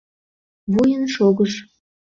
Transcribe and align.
Вуйын 0.73 1.03
шогыш. 1.15 1.53